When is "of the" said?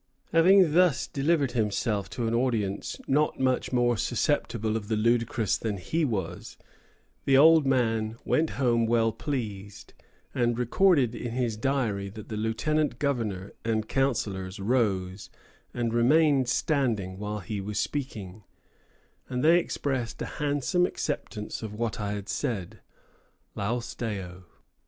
4.75-4.95